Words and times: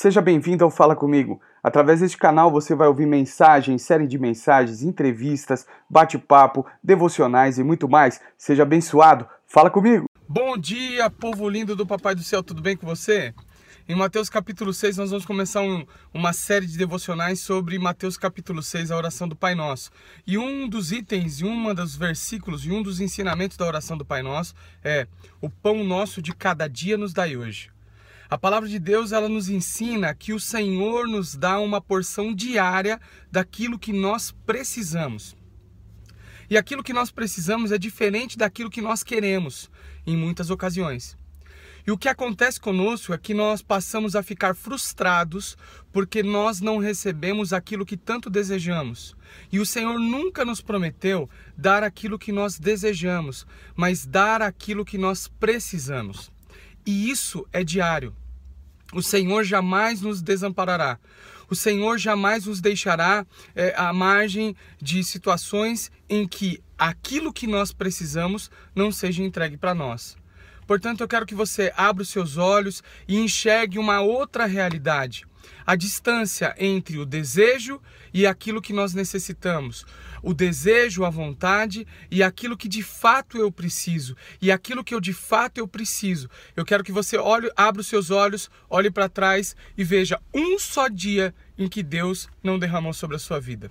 Seja 0.00 0.22
bem-vindo 0.22 0.62
ao 0.62 0.70
Fala 0.70 0.94
Comigo. 0.94 1.40
Através 1.60 1.98
deste 1.98 2.16
canal 2.16 2.52
você 2.52 2.72
vai 2.72 2.86
ouvir 2.86 3.04
mensagens, 3.04 3.82
série 3.82 4.06
de 4.06 4.16
mensagens, 4.16 4.80
entrevistas, 4.80 5.66
bate-papo, 5.90 6.64
devocionais 6.80 7.58
e 7.58 7.64
muito 7.64 7.88
mais. 7.88 8.20
Seja 8.36 8.62
abençoado. 8.62 9.26
Fala 9.44 9.68
comigo. 9.68 10.06
Bom 10.28 10.56
dia, 10.56 11.10
povo 11.10 11.48
lindo 11.48 11.74
do 11.74 11.84
Papai 11.84 12.14
do 12.14 12.22
Céu, 12.22 12.44
tudo 12.44 12.62
bem 12.62 12.76
com 12.76 12.86
você? 12.86 13.34
Em 13.88 13.96
Mateus 13.96 14.30
capítulo 14.30 14.72
6, 14.72 14.98
nós 14.98 15.10
vamos 15.10 15.26
começar 15.26 15.62
um, 15.62 15.84
uma 16.14 16.32
série 16.32 16.68
de 16.68 16.78
devocionais 16.78 17.40
sobre 17.40 17.76
Mateus 17.76 18.16
capítulo 18.16 18.62
6, 18.62 18.92
a 18.92 18.96
oração 18.96 19.26
do 19.26 19.34
Pai 19.34 19.56
Nosso. 19.56 19.90
E 20.24 20.38
um 20.38 20.68
dos 20.68 20.92
itens, 20.92 21.40
e 21.40 21.44
um 21.44 21.74
dos 21.74 21.96
versículos, 21.96 22.64
e 22.64 22.70
um 22.70 22.84
dos 22.84 23.00
ensinamentos 23.00 23.56
da 23.56 23.66
oração 23.66 23.98
do 23.98 24.04
Pai 24.04 24.22
Nosso 24.22 24.54
é: 24.84 25.08
O 25.40 25.50
pão 25.50 25.82
nosso 25.82 26.22
de 26.22 26.32
cada 26.32 26.68
dia 26.68 26.96
nos 26.96 27.12
dai 27.12 27.36
hoje. 27.36 27.76
A 28.30 28.36
palavra 28.36 28.68
de 28.68 28.78
Deus 28.78 29.10
ela 29.10 29.26
nos 29.26 29.48
ensina 29.48 30.14
que 30.14 30.34
o 30.34 30.40
Senhor 30.40 31.08
nos 31.08 31.34
dá 31.34 31.58
uma 31.58 31.80
porção 31.80 32.34
diária 32.34 33.00
daquilo 33.32 33.78
que 33.78 33.90
nós 33.90 34.32
precisamos. 34.44 35.34
E 36.50 36.56
aquilo 36.58 36.82
que 36.82 36.92
nós 36.92 37.10
precisamos 37.10 37.72
é 37.72 37.78
diferente 37.78 38.36
daquilo 38.36 38.68
que 38.68 38.82
nós 38.82 39.02
queremos 39.02 39.70
em 40.06 40.14
muitas 40.14 40.50
ocasiões. 40.50 41.16
E 41.86 41.90
o 41.90 41.96
que 41.96 42.06
acontece 42.06 42.60
conosco 42.60 43.14
é 43.14 43.18
que 43.18 43.32
nós 43.32 43.62
passamos 43.62 44.14
a 44.14 44.22
ficar 44.22 44.54
frustrados 44.54 45.56
porque 45.90 46.22
nós 46.22 46.60
não 46.60 46.76
recebemos 46.76 47.54
aquilo 47.54 47.86
que 47.86 47.96
tanto 47.96 48.28
desejamos. 48.28 49.16
E 49.50 49.58
o 49.58 49.64
Senhor 49.64 49.98
nunca 49.98 50.44
nos 50.44 50.60
prometeu 50.60 51.30
dar 51.56 51.82
aquilo 51.82 52.18
que 52.18 52.30
nós 52.30 52.58
desejamos, 52.58 53.46
mas 53.74 54.04
dar 54.04 54.42
aquilo 54.42 54.84
que 54.84 54.98
nós 54.98 55.28
precisamos. 55.28 56.30
E 56.88 57.10
isso 57.10 57.46
é 57.52 57.62
diário. 57.62 58.16
O 58.94 59.02
Senhor 59.02 59.44
jamais 59.44 60.00
nos 60.00 60.22
desamparará. 60.22 60.98
O 61.50 61.54
Senhor 61.54 61.98
jamais 61.98 62.46
nos 62.46 62.62
deixará 62.62 63.26
é, 63.54 63.74
à 63.76 63.92
margem 63.92 64.56
de 64.80 65.04
situações 65.04 65.92
em 66.08 66.26
que 66.26 66.62
aquilo 66.78 67.30
que 67.30 67.46
nós 67.46 67.72
precisamos 67.72 68.50
não 68.74 68.90
seja 68.90 69.22
entregue 69.22 69.58
para 69.58 69.74
nós. 69.74 70.16
Portanto, 70.68 71.00
eu 71.00 71.08
quero 71.08 71.26
que 71.26 71.34
você 71.34 71.72
abra 71.76 72.04
os 72.04 72.10
seus 72.10 72.36
olhos 72.36 72.80
e 73.08 73.16
enxergue 73.16 73.76
uma 73.76 74.00
outra 74.00 74.46
realidade 74.46 75.26
a 75.66 75.76
distância 75.76 76.54
entre 76.58 76.98
o 76.98 77.04
desejo 77.04 77.80
e 78.12 78.26
aquilo 78.26 78.60
que 78.60 78.72
nós 78.72 78.94
necessitamos, 78.94 79.84
o 80.22 80.32
desejo, 80.32 81.04
a 81.04 81.10
vontade 81.10 81.86
e 82.10 82.22
aquilo 82.22 82.56
que 82.56 82.68
de 82.68 82.82
fato 82.82 83.36
eu 83.36 83.52
preciso 83.52 84.16
e 84.40 84.50
aquilo 84.50 84.82
que 84.82 84.94
eu 84.94 85.00
de 85.00 85.12
fato 85.12 85.58
eu 85.58 85.68
preciso. 85.68 86.28
Eu 86.56 86.64
quero 86.64 86.82
que 86.82 86.92
você 86.92 87.16
olhe, 87.16 87.50
abra 87.56 87.80
os 87.80 87.86
seus 87.86 88.10
olhos, 88.10 88.50
olhe 88.68 88.90
para 88.90 89.08
trás 89.08 89.54
e 89.76 89.84
veja 89.84 90.20
um 90.34 90.58
só 90.58 90.88
dia 90.88 91.34
em 91.56 91.68
que 91.68 91.82
Deus 91.82 92.28
não 92.42 92.58
derramou 92.58 92.92
sobre 92.92 93.16
a 93.16 93.18
sua 93.18 93.40
vida. 93.40 93.70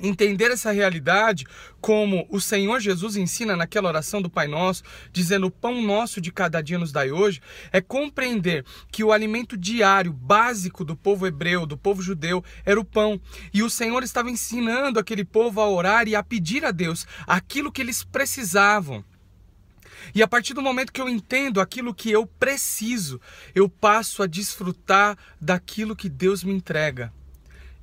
Entender 0.00 0.50
essa 0.50 0.72
realidade, 0.72 1.46
como 1.80 2.26
o 2.28 2.40
Senhor 2.40 2.80
Jesus 2.80 3.16
ensina 3.16 3.54
naquela 3.54 3.88
oração 3.88 4.20
do 4.20 4.28
Pai 4.28 4.48
Nosso, 4.48 4.82
dizendo: 5.12 5.46
O 5.46 5.50
pão 5.50 5.80
nosso 5.80 6.20
de 6.20 6.32
cada 6.32 6.60
dia 6.60 6.78
nos 6.78 6.90
dai 6.90 7.12
hoje, 7.12 7.40
é 7.70 7.80
compreender 7.80 8.64
que 8.90 9.04
o 9.04 9.12
alimento 9.12 9.56
diário, 9.56 10.12
básico 10.12 10.84
do 10.84 10.96
povo 10.96 11.28
hebreu, 11.28 11.64
do 11.64 11.78
povo 11.78 12.02
judeu, 12.02 12.42
era 12.64 12.78
o 12.78 12.84
pão. 12.84 13.20
E 13.52 13.62
o 13.62 13.70
Senhor 13.70 14.02
estava 14.02 14.30
ensinando 14.30 14.98
aquele 14.98 15.24
povo 15.24 15.60
a 15.60 15.68
orar 15.68 16.08
e 16.08 16.16
a 16.16 16.24
pedir 16.24 16.64
a 16.64 16.72
Deus 16.72 17.06
aquilo 17.24 17.70
que 17.70 17.80
eles 17.80 18.02
precisavam. 18.02 19.04
E 20.12 20.22
a 20.22 20.28
partir 20.28 20.54
do 20.54 20.62
momento 20.62 20.92
que 20.92 21.00
eu 21.00 21.08
entendo 21.08 21.60
aquilo 21.60 21.94
que 21.94 22.10
eu 22.10 22.26
preciso, 22.26 23.20
eu 23.54 23.68
passo 23.68 24.24
a 24.24 24.26
desfrutar 24.26 25.16
daquilo 25.40 25.94
que 25.94 26.08
Deus 26.08 26.42
me 26.42 26.52
entrega. 26.52 27.12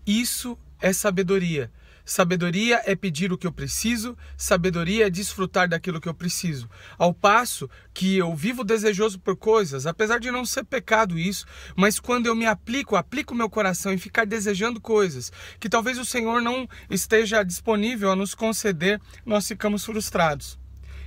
Isso 0.05 0.57
é 0.81 0.91
sabedoria. 0.91 1.71
Sabedoria 2.05 2.81
é 2.85 2.95
pedir 2.95 3.31
o 3.31 3.38
que 3.38 3.47
eu 3.47 3.52
preciso, 3.52 4.17
sabedoria 4.38 5.07
é 5.07 5.09
desfrutar 5.09 5.67
daquilo 5.67 6.01
que 6.01 6.09
eu 6.09 6.13
preciso. 6.13 6.69
Ao 6.97 7.13
passo 7.13 7.69
que 7.94 8.17
eu 8.17 8.35
vivo 8.35 8.63
desejoso 8.63 9.19
por 9.19 9.35
coisas, 9.35 9.85
apesar 9.85 10.19
de 10.19 10.31
não 10.31 10.45
ser 10.45 10.63
pecado 10.63 11.17
isso, 11.17 11.45
mas 11.75 12.00
quando 12.00 12.28
eu 12.28 12.35
me 12.35 12.45
aplico, 12.45 12.95
aplico 12.95 13.35
meu 13.35 13.50
coração 13.50 13.91
em 13.91 13.97
ficar 13.97 14.25
desejando 14.25 14.79
coisas 14.79 15.31
que 15.59 15.69
talvez 15.69 15.97
o 15.97 16.06
Senhor 16.06 16.41
não 16.41 16.67
esteja 16.89 17.44
disponível 17.44 18.12
a 18.12 18.16
nos 18.16 18.35
conceder, 18.35 19.00
nós 19.25 19.47
ficamos 19.47 19.83
frustrados. 19.83 20.60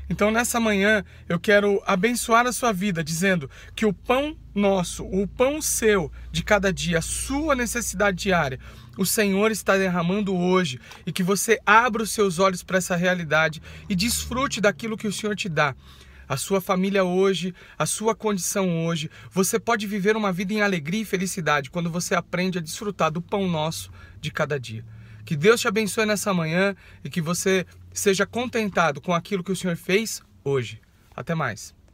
Então, 0.08 0.30
nessa 0.30 0.60
manhã, 0.60 1.04
eu 1.28 1.40
quero 1.40 1.82
abençoar 1.86 2.46
a 2.46 2.52
sua 2.52 2.72
vida, 2.72 3.02
dizendo 3.02 3.50
que 3.74 3.86
o 3.86 3.92
pão 3.92 4.36
nosso, 4.54 5.04
o 5.04 5.26
pão 5.26 5.60
seu 5.62 6.12
de 6.30 6.42
cada 6.42 6.72
dia, 6.72 6.98
a 6.98 7.02
sua 7.02 7.54
necessidade 7.54 8.16
diária, 8.18 8.60
o 8.96 9.06
Senhor 9.06 9.50
está 9.50 9.76
derramando 9.76 10.36
hoje 10.36 10.78
e 11.06 11.12
que 11.12 11.22
você 11.22 11.58
abra 11.66 12.02
os 12.02 12.10
seus 12.10 12.38
olhos 12.38 12.62
para 12.62 12.78
essa 12.78 12.94
realidade 12.94 13.62
e 13.88 13.94
desfrute 13.94 14.60
daquilo 14.60 14.96
que 14.96 15.08
o 15.08 15.12
Senhor 15.12 15.34
te 15.34 15.48
dá. 15.48 15.74
A 16.28 16.36
sua 16.36 16.60
família 16.60 17.04
hoje, 17.04 17.54
a 17.78 17.84
sua 17.84 18.14
condição 18.14 18.86
hoje, 18.86 19.10
você 19.30 19.58
pode 19.58 19.86
viver 19.86 20.16
uma 20.16 20.32
vida 20.32 20.54
em 20.54 20.62
alegria 20.62 21.02
e 21.02 21.04
felicidade 21.04 21.70
quando 21.70 21.90
você 21.90 22.14
aprende 22.14 22.58
a 22.58 22.62
desfrutar 22.62 23.10
do 23.10 23.20
pão 23.20 23.48
nosso 23.48 23.90
de 24.20 24.30
cada 24.30 24.58
dia. 24.58 24.84
Que 25.24 25.36
Deus 25.36 25.60
te 25.60 25.68
abençoe 25.68 26.06
nessa 26.06 26.32
manhã 26.34 26.76
e 27.02 27.10
que 27.10 27.20
você 27.20 27.66
seja 27.94 28.26
contentado 28.26 29.00
com 29.00 29.14
aquilo 29.14 29.42
que 29.42 29.52
o 29.52 29.56
Senhor 29.56 29.76
fez 29.76 30.22
hoje. 30.44 30.80
Até 31.16 31.34
mais. 31.34 31.74